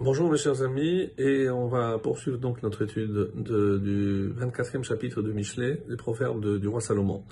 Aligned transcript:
Bonjour 0.00 0.30
mes 0.30 0.38
chers 0.38 0.62
amis, 0.62 1.10
et 1.18 1.50
on 1.50 1.66
va 1.66 1.98
poursuivre 1.98 2.38
donc 2.38 2.62
notre 2.62 2.82
étude 2.82 3.32
de, 3.34 3.78
du 3.78 4.32
24e 4.32 4.84
chapitre 4.84 5.22
de 5.22 5.32
Michelet, 5.32 5.82
les 5.88 5.96
proverbes 5.96 6.60
du 6.60 6.68
roi 6.68 6.80
Salomon. 6.80 7.24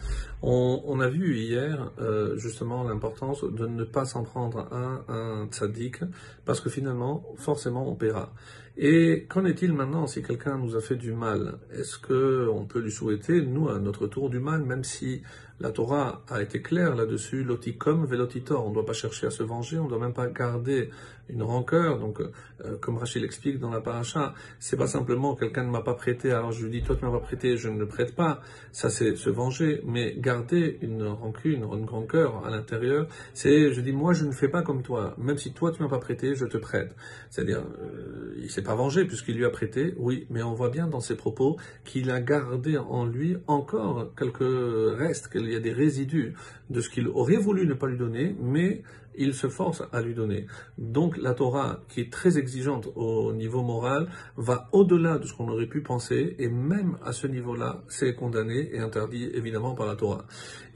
On, 0.43 0.99
a 0.99 1.09
vu 1.09 1.37
hier 1.39 1.93
euh, 2.01 2.37
justement 2.39 2.83
l'importance 2.83 3.45
de 3.45 3.69
ne 3.69 3.85
pas 3.85 4.05
s'en 4.05 4.25
prendre 4.25 4.67
à 4.73 5.05
un 5.13 5.47
tzaddik, 5.47 5.99
parce 6.45 6.61
que 6.61 6.69
finalement, 6.69 7.25
forcément, 7.37 7.89
on 7.89 7.95
paiera. 7.95 8.33
Et 8.79 9.25
qu'en 9.29 9.47
est-il 9.47 9.73
maintenant 9.73 10.07
si 10.07 10.23
quelqu'un 10.23 10.59
nous 10.59 10.77
a 10.77 10.81
fait 10.81 10.97
du 10.97 11.13
mal? 11.13 11.59
Est-ce 11.73 11.99
qu'on 11.99 12.67
peut 12.67 12.81
lui 12.81 12.93
souhaiter, 12.93 13.41
nous, 13.41 13.71
à 13.71 13.79
notre 13.79 14.07
tour, 14.07 14.29
du 14.29 14.39
mal, 14.39 14.63
même 14.65 14.85
si 14.85 15.23
la 15.59 15.71
Torah 15.71 16.23
a 16.29 16.43
été 16.43 16.61
claire 16.61 16.95
là-dessus, 16.95 17.43
lotikom 17.43 18.05
velotitor, 18.05 18.67
on 18.67 18.69
ne 18.69 18.75
doit 18.75 18.85
pas 18.85 18.93
chercher 18.93 19.29
à 19.29 19.31
se 19.31 19.43
venger, 19.43 19.79
on 19.79 19.85
ne 19.85 19.89
doit 19.89 19.99
même 19.99 20.13
pas 20.13 20.27
garder 20.27 20.91
une 21.29 21.43
rancœur. 21.43 21.99
Donc, 21.99 22.21
euh, 22.21 22.77
comme 22.79 22.99
Rachid 22.99 23.23
l'explique 23.23 23.59
dans 23.59 23.71
la 23.71 23.81
paracha, 23.81 24.35
c'est 24.61 24.77
pas 24.77 24.87
simplement 24.87 25.35
quelqu'un 25.35 25.65
ne 25.65 25.71
m'a 25.71 25.81
pas 25.81 25.95
prêté, 25.95 26.31
alors 26.31 26.53
je 26.53 26.65
lui 26.65 26.71
dis 26.71 26.83
toi 26.83 26.95
tu 26.95 27.05
m'as 27.05 27.11
pas 27.11 27.21
prêté, 27.21 27.57
je 27.57 27.69
ne 27.69 27.79
le 27.79 27.87
prête 27.89 28.15
pas. 28.15 28.43
Ça 28.71 28.91
c'est 28.91 29.17
se 29.17 29.31
venger, 29.31 29.81
mais 29.87 30.15
garder 30.19 30.79
une 30.83 31.05
rancune, 31.05 31.65
une 31.65 31.89
rancœur 31.89 32.45
à 32.45 32.51
l'intérieur, 32.51 33.09
c'est 33.33 33.73
je 33.73 33.81
dis 33.81 33.93
moi 33.93 34.13
je 34.13 34.27
ne 34.27 34.33
fais 34.33 34.49
pas 34.49 34.63
comme 34.63 34.83
toi, 34.83 35.15
même 35.17 35.39
si 35.39 35.53
toi 35.53 35.73
tu 35.73 35.83
m'as 35.83 35.89
pas 35.89 35.99
prêté, 35.99 36.35
je 36.35 36.45
te 36.45 36.59
prête. 36.59 36.95
C'est-à-dire, 37.31 37.65
euh, 37.81 38.35
il 38.39 38.51
pas 38.67 38.75
vengé 38.75 39.05
puisqu'il 39.05 39.37
lui 39.37 39.45
a 39.45 39.51
prêté, 39.51 39.95
oui, 39.97 40.27
mais 40.29 40.43
on 40.43 40.53
voit 40.53 40.71
bien 40.71 40.89
dans 40.89 41.01
ses 41.01 41.15
propos 41.15 41.57
qu'il 41.85 42.11
a 42.11 42.21
gardé 42.21 42.77
en 42.77 43.07
lui 43.07 43.37
encore 43.47 44.13
quelques 44.19 44.99
restes, 44.99 45.29
qu'il 45.29 45.49
y 45.49 45.55
a 45.55 45.61
des 45.61 45.73
résidus 45.73 46.35
de 46.69 46.81
ce 46.81 46.91
qu'il 46.91 47.07
aurait 47.09 47.37
voulu 47.37 47.65
ne 47.65 47.75
pas 47.75 47.87
lui 47.87 47.97
donner, 47.97 48.35
mais 48.41 48.83
il 49.17 49.35
se 49.35 49.49
force 49.49 49.85
à 49.93 50.03
lui 50.03 50.15
donner. 50.15 50.47
Donc 50.79 51.17
la 51.17 51.33
Torah, 51.33 51.81
qui 51.89 52.01
est 52.01 52.13
très 52.13 52.39
exigeante 52.39 52.89
au 52.97 53.33
niveau 53.33 53.63
moral, 53.63 54.09
va 54.37 54.69
au-delà 54.73 55.19
de 55.19 55.27
ce 55.27 55.33
qu'on 55.33 55.49
aurait 55.49 55.69
pu 55.69 55.81
penser, 55.81 56.35
et 56.41 56.49
même 56.49 56.99
à 57.05 57.13
ce 57.13 57.29
niveau-là, 57.29 57.85
c'est 57.89 58.15
condamné 58.15 58.75
et 58.75 58.81
interdit 58.81 59.31
évidemment 59.33 59.77
par 59.77 59.87
la 59.87 59.95
Torah. 59.95 60.27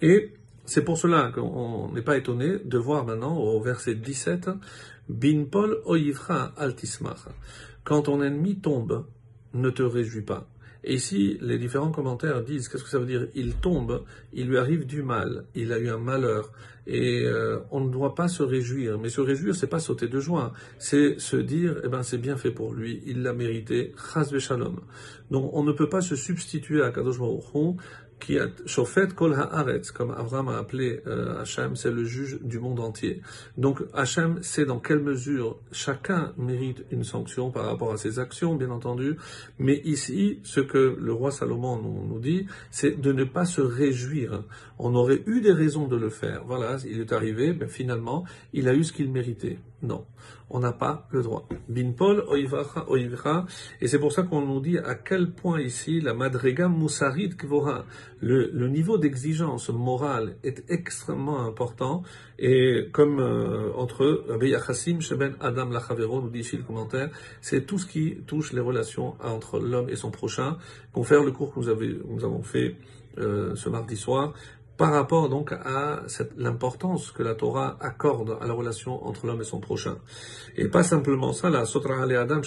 Et 0.01 0.33
c'est 0.65 0.85
pour 0.85 0.97
cela 0.97 1.33
qu'on 1.35 1.91
n'est 1.93 2.03
pas 2.03 2.17
étonné 2.17 2.59
de 2.65 2.79
voir 2.79 3.05
maintenant 3.05 3.37
au 3.37 3.61
verset 3.61 3.97
17, 3.97 4.51
Bin 5.09 5.47
Paul 5.51 5.83
altismach. 6.57 7.27
Quand 7.85 8.03
ton 8.03 8.23
ennemi 8.23 8.61
tombe, 8.61 9.07
ne 9.55 9.71
te 9.71 9.83
réjouis 9.83 10.23
pas. 10.23 10.49
Et 10.83 10.95
ici, 10.95 11.37
les 11.43 11.59
différents 11.59 11.91
commentaires 11.91 12.43
disent, 12.43 12.69
qu'est-ce 12.69 12.85
que 12.85 12.89
ça 12.89 12.99
veut 12.99 13.07
dire? 13.07 13.27
Il 13.35 13.55
tombe, 13.55 14.05
il 14.33 14.49
lui 14.49 14.57
arrive 14.57 14.87
du 14.87 15.03
mal, 15.03 15.45
il 15.55 15.73
a 15.73 15.79
eu 15.79 15.91
un 15.91 15.99
malheur, 15.99 16.53
et 16.87 17.23
euh, 17.25 17.59
on 17.71 17.81
ne 17.81 17.91
doit 17.91 18.15
pas 18.15 18.29
se 18.29 18.43
réjouir. 18.43 18.99
Mais 18.99 19.11
se 19.11 19.21
réjouir, 19.21 19.55
c'est 19.55 19.67
pas 19.67 19.79
sauter 19.79 20.09
de 20.09 20.21
joie, 20.21 20.53
c'est 20.79 21.21
se 21.21 21.37
dire, 21.37 21.77
eh 21.85 21.89
ben 21.89 22.03
c'est 22.03 22.19
bien 22.19 22.37
fait 22.37 22.51
pour 22.51 22.73
lui, 22.73 23.03
il 23.05 23.23
l'a 23.23 23.35
mérité, 23.35 23.93
chas 24.15 24.39
shalom. 24.39 24.81
Donc 25.31 25.51
on 25.53 25.65
ne 25.65 25.73
peut 25.73 25.89
pas 25.89 26.01
se 26.01 26.17
substituer 26.17 26.83
à 26.83 26.91
Kadosh 26.91 27.19
Baruch 27.19 27.77
qui 28.21 28.39
a 28.39 28.47
Shofet 28.67 29.09
Kol 29.17 29.35
Haaretz, 29.35 29.91
comme 29.91 30.11
Abraham 30.11 30.49
a 30.49 30.59
appelé 30.59 31.01
euh, 31.07 31.41
Hachem, 31.41 31.75
c'est 31.75 31.91
le 31.91 32.05
juge 32.05 32.39
du 32.43 32.59
monde 32.61 32.81
entier. 32.81 33.21
Donc 33.57 33.83
Hachem 33.95 34.43
sait 34.43 34.65
dans 34.65 34.79
quelle 34.79 35.01
mesure 35.01 35.59
chacun 35.73 36.33
mérite 36.37 36.85
une 36.91 37.05
sanction 37.05 37.51
par 37.51 37.65
rapport 37.65 37.93
à 37.93 37.97
ses 37.97 38.19
actions, 38.19 38.55
bien 38.55 38.71
entendu, 38.71 39.17
mais 39.59 39.81
ici, 39.85 40.41
ce 40.45 40.61
que 40.61 40.97
le 40.99 41.13
roi 41.13 41.31
Salomon 41.31 41.81
nous, 41.83 42.07
nous 42.07 42.21
dit, 42.21 42.47
c'est 42.71 43.01
de 43.01 43.13
ne 43.13 43.25
pas 43.25 43.45
se 43.45 43.61
réjouir. 43.61 44.45
On 44.79 44.95
aurait 44.95 45.23
eu 45.27 45.41
des 45.41 45.53
raisons 45.53 45.89
de 45.89 45.97
le 45.97 46.11
faire. 46.11 46.45
Voilà, 46.45 46.77
il 46.87 47.01
est 47.01 47.13
arrivé, 47.13 47.55
mais 47.59 47.69
finalement, 47.69 48.25
il 48.53 48.69
a 48.69 48.75
eu 48.75 48.85
ce 48.85 48.93
qu'il 48.93 49.11
méritait. 49.11 49.59
Non, 49.83 50.05
on 50.51 50.61
n'a 50.61 50.73
pas 50.73 51.09
le 51.11 51.23
droit. 51.23 51.49
Bin 51.69 51.93
Paul 51.93 52.23
oivra, 52.29 53.47
et 53.81 53.89
c'est 53.89 53.99
pour 53.99 54.13
ça 54.13 54.25
qu'on 54.25 54.43
nous 54.43 54.61
dit 54.61 54.77
à 54.77 54.95
quel 54.95 55.31
point 55.31 55.61
ici 55.61 56.03
la 56.03 56.13
madrega 56.13 56.69
musarid 56.69 57.35
kvora, 57.37 57.87
le, 58.21 58.69
niveau 58.69 58.99
d'exigence 58.99 59.71
morale 59.71 60.37
est 60.45 60.65
extrêmement 60.69 61.47
important, 61.47 62.03
et 62.39 62.89
comme 62.93 63.21
euh, 63.21 63.73
entre 63.75 64.27
Beyachassim 64.39 65.01
Sheben 65.01 65.35
Adam 65.41 65.71
Lachavero, 65.71 66.21
nous 66.21 66.31
dit 66.31 66.41
ici 66.41 66.59
le 66.59 66.63
commentaire, 66.63 67.09
c'est 67.41 67.65
tout 67.65 67.79
ce 67.79 67.87
qui 67.87 68.17
touche 68.27 68.53
les 68.53 68.61
relations 68.61 69.15
entre 69.23 69.59
l'homme 69.59 69.89
et 69.89 69.97
son 69.97 70.11
prochain. 70.11 70.59
Confère 70.93 71.23
le 71.23 71.33
cours 71.33 71.55
que 71.55 71.61
nous, 71.61 72.15
nous 72.17 72.25
avons 72.25 72.43
fait 72.43 72.77
euh, 73.19 73.57
ce 73.57 73.69
mardi 73.69 73.97
soir 73.97 74.35
par 74.81 74.93
rapport 74.93 75.29
donc 75.29 75.53
à 75.53 76.05
l'importance 76.39 77.11
que 77.11 77.23
la 77.23 77.35
Torah 77.35 77.77
accorde 77.81 78.39
à 78.41 78.47
la 78.47 78.55
relation 78.55 79.07
entre 79.07 79.27
l'homme 79.27 79.43
et 79.43 79.45
son 79.45 79.61
prochain. 79.61 79.99
Et 80.57 80.69
pas 80.69 80.83
simplement 80.83 81.35
ça, 81.35 81.51
la 81.51 81.67
Sotra 81.67 82.03
Adam 82.03 82.41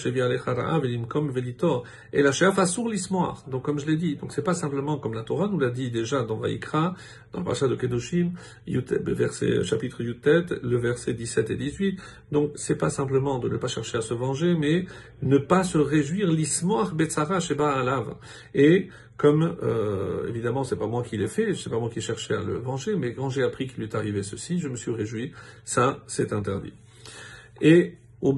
comme 1.08 1.30
Velito, 1.30 1.84
et 2.12 2.22
la 2.22 2.32
Sheaf 2.32 2.58
Asur 2.58 2.88
l'Ismoar. 2.88 3.44
Donc 3.48 3.62
comme 3.62 3.78
je 3.78 3.86
l'ai 3.86 3.96
dit, 3.96 4.16
donc 4.16 4.32
c'est 4.32 4.42
pas 4.42 4.54
simplement 4.54 4.98
comme 4.98 5.14
la 5.14 5.22
Torah 5.22 5.46
nous 5.46 5.60
l'a 5.60 5.70
dit 5.70 5.92
déjà 5.92 6.24
dans 6.24 6.38
Vaikra, 6.38 6.96
dans 7.32 7.38
le 7.38 7.44
Pasha 7.44 7.68
de 7.68 7.76
Kedoshim, 7.76 8.32
verset, 8.66 9.62
chapitre 9.62 10.02
Yutet, 10.02 10.46
le 10.60 10.76
verset 10.76 11.14
17 11.14 11.50
et 11.50 11.56
18. 11.56 12.00
Donc 12.32 12.50
c'est 12.56 12.74
pas 12.74 12.90
simplement 12.90 13.38
de 13.38 13.48
ne 13.48 13.58
pas 13.58 13.68
chercher 13.68 13.98
à 13.98 14.02
se 14.02 14.12
venger, 14.12 14.56
mais 14.56 14.86
ne 15.22 15.38
pas 15.38 15.62
se 15.62 15.78
réjouir 15.78 16.32
l'Ismoar 16.32 16.96
Betzara 16.96 17.38
Sheba 17.38 17.74
Alav. 17.74 18.16
Et 18.54 18.88
comme 19.16 19.56
euh, 19.62 20.28
évidemment 20.28 20.64
c'est 20.64 20.76
pas 20.76 20.86
moi 20.86 21.02
qui 21.02 21.16
l'ai 21.16 21.28
fait, 21.28 21.54
c'est 21.54 21.70
pas 21.70 21.78
moi 21.78 21.90
qui 21.90 22.00
cherchais 22.00 22.34
à 22.34 22.42
le 22.42 22.58
venger, 22.58 22.96
mais 22.96 23.14
quand 23.14 23.30
j'ai 23.30 23.42
appris 23.42 23.66
qu'il 23.66 23.78
lui 23.78 23.84
est 23.84 23.94
arrivé 23.94 24.22
ceci, 24.22 24.58
je 24.58 24.68
me 24.68 24.76
suis 24.76 24.90
réjoui. 24.90 25.32
Ça, 25.64 26.02
c'est 26.06 26.32
interdit. 26.32 26.72
Et 27.60 27.94
au 28.20 28.34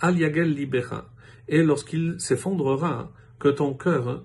al 0.00 0.18
yagel 0.18 0.54
libera. 0.54 1.10
Et 1.46 1.62
lorsqu'il 1.62 2.16
s'effondrera, 2.18 3.12
que 3.38 3.48
ton 3.48 3.74
cœur 3.74 4.24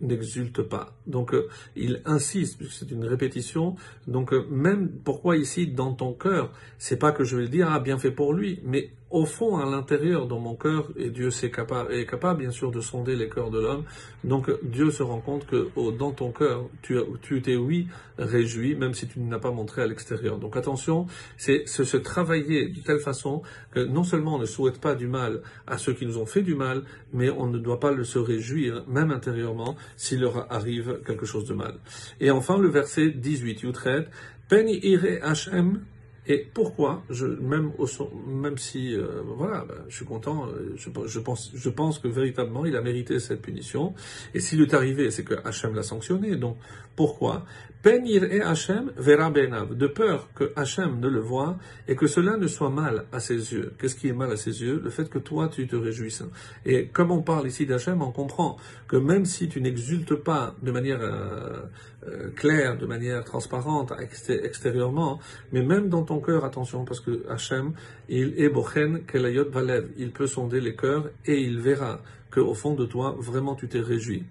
n'exulte 0.00 0.62
pas. 0.62 0.96
Donc 1.06 1.34
euh, 1.34 1.48
il 1.76 2.00
insiste, 2.04 2.58
puisque 2.58 2.72
c'est 2.72 2.90
une 2.90 3.04
répétition. 3.04 3.76
Donc 4.06 4.32
euh, 4.32 4.46
même 4.50 4.90
pourquoi 5.04 5.36
ici 5.36 5.66
dans 5.66 5.92
ton 5.92 6.12
cœur, 6.12 6.50
c'est 6.78 6.98
pas 6.98 7.12
que 7.12 7.24
je 7.24 7.36
vais 7.36 7.48
dire 7.48 7.68
ah 7.70 7.80
bien 7.80 7.98
fait 7.98 8.10
pour 8.10 8.32
lui, 8.32 8.60
mais 8.64 8.90
au 9.10 9.26
fond, 9.26 9.58
à 9.58 9.64
l'intérieur, 9.64 10.26
dans 10.26 10.40
mon 10.40 10.56
cœur, 10.56 10.88
et 10.96 11.08
Dieu 11.08 11.28
est 11.28 11.50
capable, 11.50 11.94
est 11.94 12.04
capable 12.04 12.40
bien 12.40 12.50
sûr 12.50 12.72
de 12.72 12.80
sonder 12.80 13.14
les 13.14 13.28
cœurs 13.28 13.50
de 13.50 13.60
l'homme, 13.60 13.84
donc 14.24 14.50
Dieu 14.64 14.90
se 14.90 15.04
rend 15.04 15.20
compte 15.20 15.46
que 15.46 15.68
oh, 15.76 15.92
dans 15.92 16.10
ton 16.10 16.32
cœur, 16.32 16.68
tu, 16.82 16.98
tu 17.22 17.40
t'es 17.40 17.54
oui 17.54 17.86
réjoui, 18.18 18.74
même 18.74 18.92
si 18.92 19.06
tu 19.06 19.20
ne 19.20 19.30
l'as 19.30 19.38
pas 19.38 19.52
montré 19.52 19.82
à 19.82 19.86
l'extérieur. 19.86 20.38
Donc 20.38 20.56
attention, 20.56 21.06
c'est 21.36 21.68
se 21.68 21.96
travailler 21.96 22.68
de 22.68 22.80
telle 22.80 22.98
façon 22.98 23.42
que 23.70 23.78
non 23.78 24.02
seulement 24.02 24.34
on 24.34 24.38
ne 24.38 24.46
souhaite 24.46 24.80
pas 24.80 24.96
du 24.96 25.06
mal 25.06 25.42
à 25.68 25.78
ceux 25.78 25.92
qui 25.94 26.06
nous 26.06 26.18
ont 26.18 26.26
fait 26.26 26.42
du 26.42 26.56
mal, 26.56 26.82
mais 27.12 27.30
on 27.30 27.46
ne 27.46 27.58
doit 27.58 27.78
pas 27.78 27.92
le 27.92 28.02
se 28.02 28.18
réjouir, 28.18 28.44
même 28.88 29.10
intérieurement, 29.10 29.76
s'il 29.96 30.20
leur 30.20 30.52
arrive 30.52 31.00
quelque 31.06 31.26
chose 31.26 31.46
de 31.46 31.54
mal. 31.54 31.74
Et 32.20 32.30
enfin, 32.30 32.58
le 32.58 32.68
verset 32.68 33.10
18, 33.10 33.62
Yutred, 33.62 34.08
Pen 34.48 34.68
ire 34.68 35.18
Hashem 35.22 35.80
et 36.26 36.46
pourquoi 36.54 37.02
je, 37.10 37.26
même, 37.26 37.72
au, 37.78 37.86
même 38.26 38.56
si, 38.56 38.94
euh, 38.94 39.22
voilà, 39.36 39.64
ben, 39.68 39.74
je 39.88 39.96
suis 39.96 40.06
content, 40.06 40.46
euh, 40.46 40.74
je, 40.76 41.18
pense, 41.18 41.50
je 41.54 41.68
pense 41.68 41.98
que 41.98 42.08
véritablement 42.08 42.64
il 42.64 42.76
a 42.76 42.80
mérité 42.80 43.20
cette 43.20 43.42
punition. 43.42 43.94
Et 44.32 44.40
s'il 44.40 44.62
est 44.62 44.72
arrivé, 44.72 45.10
c'est 45.10 45.24
que 45.24 45.34
Hachem 45.44 45.74
l'a 45.74 45.82
sanctionné. 45.82 46.36
Donc, 46.36 46.56
pourquoi? 46.96 47.44
Penir 47.84 48.24
et 48.24 48.40
Hachem 48.40 48.92
verra 48.96 49.28
Benav, 49.28 49.76
de 49.76 49.86
peur 49.86 50.30
que 50.34 50.52
Hachem 50.56 51.00
ne 51.00 51.08
le 51.08 51.20
voie 51.20 51.58
et 51.86 51.94
que 51.94 52.06
cela 52.06 52.38
ne 52.38 52.46
soit 52.46 52.70
mal 52.70 53.04
à 53.12 53.20
ses 53.20 53.52
yeux. 53.52 53.74
Qu'est-ce 53.78 53.94
qui 53.94 54.08
est 54.08 54.14
mal 54.14 54.32
à 54.32 54.38
ses 54.38 54.62
yeux? 54.62 54.80
Le 54.82 54.88
fait 54.88 55.10
que 55.10 55.18
toi 55.18 55.48
tu 55.48 55.66
te 55.66 55.76
réjouisses. 55.76 56.22
Et 56.64 56.86
comme 56.86 57.10
on 57.10 57.20
parle 57.20 57.46
ici 57.46 57.66
d'Hachem, 57.66 58.00
on 58.00 58.10
comprend 58.10 58.56
que 58.88 58.96
même 58.96 59.26
si 59.26 59.50
tu 59.50 59.60
n'exultes 59.60 60.14
pas 60.14 60.54
de 60.62 60.70
manière 60.70 61.02
euh, 61.02 61.60
euh, 62.08 62.30
claire, 62.34 62.78
de 62.78 62.86
manière 62.86 63.22
transparente 63.22 63.92
extérieurement, 64.28 65.20
mais 65.52 65.62
même 65.62 65.90
dans 65.90 66.04
ton 66.04 66.13
cœur, 66.20 66.44
attention, 66.44 66.84
parce 66.84 67.00
que 67.00 67.24
Hachem, 67.28 67.72
il 68.08 68.34
est 68.38 68.48
bochen 68.48 69.04
kelayot 69.06 69.50
valev, 69.50 69.88
il 69.98 70.10
peut 70.10 70.26
sonder 70.26 70.60
les 70.60 70.74
cœurs 70.74 71.10
et 71.26 71.40
il 71.40 71.60
verra 71.60 72.00
que 72.30 72.40
au 72.40 72.54
fond 72.54 72.74
de 72.74 72.84
toi, 72.84 73.16
vraiment 73.18 73.54
tu 73.54 73.68
t'es 73.68 73.80
réjoui. 73.80 74.24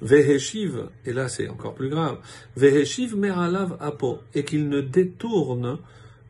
Veheshiv, 0.00 0.88
et 1.04 1.12
là 1.12 1.28
c'est 1.28 1.48
encore 1.48 1.74
plus 1.74 1.88
grave, 1.88 2.18
Veheshiv 2.56 3.16
meralav 3.16 3.76
apo, 3.80 4.18
et 4.34 4.44
qu'il 4.44 4.68
ne 4.68 4.80
détourne 4.80 5.78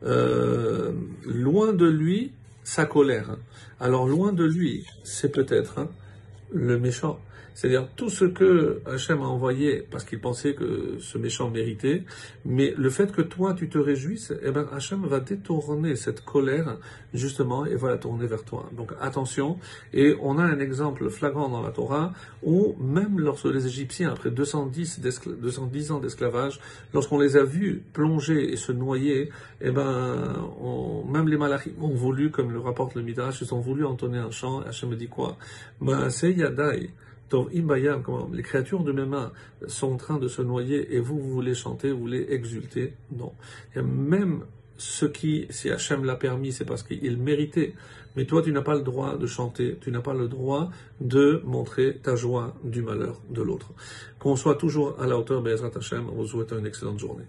euh, 0.03 0.91
loin 1.25 1.73
de 1.73 1.85
lui 1.85 2.31
sa 2.63 2.85
colère. 2.85 3.37
Alors 3.79 4.07
loin 4.07 4.33
de 4.33 4.43
lui, 4.43 4.85
c'est 5.03 5.31
peut-être 5.31 5.79
hein, 5.79 5.89
le 6.51 6.79
méchant, 6.79 7.19
C'est-à-dire 7.59 7.89
tout 7.97 8.09
ce 8.09 8.23
que 8.23 8.81
Hachem 8.85 9.19
a 9.19 9.25
envoyé 9.25 9.85
parce 9.91 10.05
qu'il 10.05 10.21
pensait 10.21 10.53
que 10.53 10.95
ce 10.99 11.17
méchant 11.17 11.49
méritait, 11.49 12.05
mais 12.45 12.73
le 12.77 12.89
fait 12.89 13.11
que 13.11 13.21
toi 13.21 13.53
tu 13.53 13.67
te 13.67 13.77
réjouisses, 13.77 14.31
eh 14.41 14.51
ben 14.51 14.65
Hachem 14.71 15.05
va 15.05 15.19
détourner 15.19 15.97
cette 15.97 16.23
colère 16.23 16.77
justement 17.13 17.65
et 17.65 17.75
va 17.75 17.89
la 17.89 17.97
tourner 17.97 18.27
vers 18.27 18.45
toi. 18.45 18.69
Donc 18.77 18.93
attention, 19.01 19.57
et 19.91 20.15
on 20.21 20.37
a 20.37 20.43
un 20.43 20.59
exemple 20.59 21.09
flagrant 21.09 21.49
dans 21.49 21.61
la 21.61 21.71
Torah 21.71 22.13
où 22.43 22.77
même 22.79 23.19
lorsque 23.19 23.43
les 23.43 23.67
Égyptiens, 23.67 24.13
après 24.13 24.31
210, 24.31 25.01
210 25.41 25.91
ans 25.91 25.99
d'esclavage, 25.99 26.61
lorsqu'on 26.93 27.19
les 27.19 27.35
a 27.35 27.43
vus 27.43 27.83
plonger 27.91 28.53
et 28.53 28.55
se 28.55 28.71
noyer, 28.71 29.31
eh 29.59 29.71
ben, 29.71 30.47
même 31.11 31.27
les 31.27 31.35
malachim 31.35 31.71
ont 31.81 31.89
voulu, 31.89 32.31
comme 32.31 32.53
le 32.53 32.59
rapporte 32.61 32.95
le 32.95 33.01
Midrash, 33.01 33.41
ils 33.41 33.53
ont 33.53 33.59
voulu 33.59 33.83
entonner 33.83 34.19
un 34.19 34.31
chant, 34.31 34.61
Hachem 34.61 34.95
dit 34.95 35.09
quoi? 35.09 35.35
Ben, 35.81 36.09
c'est 36.09 36.31
Yadai. 36.31 36.91
Les 38.33 38.43
créatures 38.43 38.83
de 38.83 38.91
mes 38.91 39.05
mains 39.05 39.31
sont 39.67 39.93
en 39.93 39.97
train 39.97 40.17
de 40.17 40.27
se 40.27 40.41
noyer 40.41 40.95
et 40.95 40.99
vous, 40.99 41.19
vous 41.19 41.29
voulez 41.29 41.53
chanter, 41.53 41.91
vous 41.91 41.99
voulez 41.99 42.27
exulter? 42.29 42.93
Non. 43.11 43.33
A 43.75 43.81
même 43.81 44.45
ce 44.77 45.05
qui, 45.05 45.45
si 45.49 45.69
Hachem 45.69 46.05
l'a 46.05 46.15
permis, 46.15 46.51
c'est 46.53 46.65
parce 46.65 46.83
qu'il 46.83 47.17
méritait. 47.17 47.73
Mais 48.15 48.25
toi, 48.25 48.41
tu 48.41 48.51
n'as 48.51 48.61
pas 48.61 48.75
le 48.75 48.81
droit 48.81 49.17
de 49.17 49.27
chanter, 49.27 49.77
tu 49.79 49.91
n'as 49.91 50.01
pas 50.01 50.13
le 50.13 50.27
droit 50.27 50.71
de 50.99 51.41
montrer 51.45 51.97
ta 52.01 52.15
joie 52.15 52.55
du 52.63 52.81
malheur 52.81 53.21
de 53.29 53.41
l'autre. 53.41 53.73
Qu'on 54.19 54.35
soit 54.35 54.55
toujours 54.55 54.99
à 54.99 55.05
la 55.05 55.17
hauteur, 55.17 55.41
Bezrat 55.41 55.71
Hachem, 55.75 56.09
on 56.09 56.15
vous 56.15 56.27
souhaite 56.27 56.51
une 56.51 56.65
excellente 56.65 56.99
journée. 56.99 57.25